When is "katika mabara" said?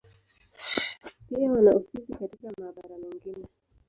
2.13-2.97